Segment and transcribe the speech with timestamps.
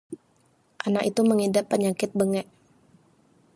[0.87, 2.47] anak itu mengidap penyakit bengek